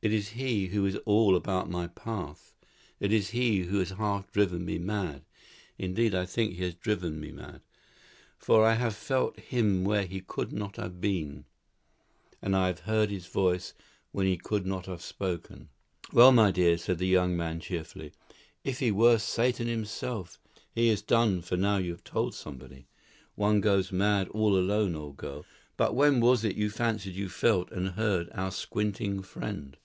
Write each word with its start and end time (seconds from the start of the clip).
It 0.00 0.12
is 0.12 0.28
he 0.28 0.66
who 0.68 0.86
is 0.86 0.96
all 1.06 1.34
about 1.34 1.68
my 1.68 1.88
path. 1.88 2.54
It 3.00 3.12
is 3.12 3.30
he 3.30 3.62
who 3.64 3.80
has 3.80 3.90
half 3.90 4.30
driven 4.30 4.64
me 4.64 4.78
mad. 4.78 5.22
Indeed, 5.76 6.14
I 6.14 6.24
think 6.24 6.54
he 6.54 6.62
has 6.62 6.76
driven 6.76 7.18
me 7.18 7.32
mad; 7.32 7.62
for 8.38 8.64
I 8.64 8.74
have 8.74 8.94
felt 8.94 9.40
him 9.40 9.82
where 9.82 10.04
he 10.06 10.20
could 10.20 10.52
not 10.52 10.76
have 10.76 11.00
been, 11.00 11.46
and 12.40 12.54
I 12.54 12.68
have 12.68 12.78
heard 12.86 13.10
his 13.10 13.26
voice 13.26 13.74
when 14.12 14.26
he 14.28 14.36
could 14.36 14.64
not 14.64 14.86
have 14.86 15.02
spoken." 15.02 15.68
"Well, 16.12 16.30
my 16.30 16.52
dear," 16.52 16.78
said 16.78 16.98
the 16.98 17.06
young 17.08 17.36
man, 17.36 17.58
cheerfully, 17.58 18.12
"if 18.62 18.78
he 18.78 18.92
were 18.92 19.18
Satan 19.18 19.66
himself, 19.66 20.38
he 20.72 20.88
is 20.90 21.02
done 21.02 21.42
for 21.42 21.56
now 21.56 21.76
you 21.78 21.90
have 21.90 22.04
told 22.04 22.34
somebody. 22.36 22.86
One 23.34 23.60
goes 23.60 23.90
mad 23.90 24.28
all 24.28 24.56
alone, 24.56 24.94
old 24.94 25.16
girl. 25.16 25.44
But 25.76 25.96
when 25.96 26.20
was 26.20 26.44
it 26.44 26.54
you 26.56 26.70
fancied 26.70 27.16
you 27.16 27.28
felt 27.28 27.72
and 27.72 27.88
heard 27.90 28.30
our 28.32 28.52
squinting 28.52 29.22
friend?" 29.22 29.76